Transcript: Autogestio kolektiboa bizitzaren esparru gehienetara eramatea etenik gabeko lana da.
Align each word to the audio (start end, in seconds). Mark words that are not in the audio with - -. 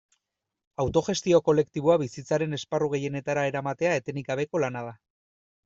Autogestio 0.83 1.39
kolektiboa 1.49 1.99
bizitzaren 2.03 2.59
esparru 2.59 2.89
gehienetara 2.95 3.47
eramatea 3.53 3.95
etenik 4.03 4.33
gabeko 4.33 4.67
lana 4.67 4.85
da. 4.91 4.99